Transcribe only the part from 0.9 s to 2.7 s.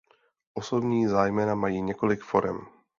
zájmena mají několik forem.